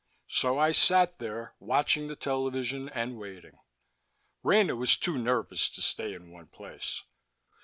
So 0.29 0.57
I 0.57 0.71
sat 0.71 1.19
there, 1.19 1.53
watching 1.59 2.07
the 2.07 2.15
television 2.15 2.89
and 2.89 3.19
waiting. 3.19 3.59
Rena 4.41 4.75
was 4.75 4.97
too 4.97 5.19
nervous 5.19 5.69
to 5.69 5.81
stay 5.83 6.15
in 6.15 6.31
one 6.31 6.47
place. 6.47 7.03